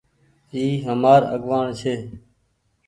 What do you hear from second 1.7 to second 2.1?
ڇي۔